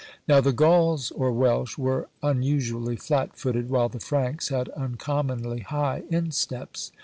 Now 0.27 0.41
the 0.41 0.51
Gauls 0.51 1.11
or 1.11 1.31
Welsh 1.31 1.77
were 1.77 2.09
unusually 2.23 2.95
fiat 2.95 3.37
footed, 3.37 3.69
while 3.69 3.87
the 3.87 3.99
Franks 3.99 4.47
had 4.49 4.67
uncommonly 4.69 5.59
high 5.59 6.05
insteps. 6.09 6.91